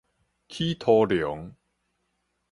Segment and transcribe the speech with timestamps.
[0.49, 1.53] 起塗龍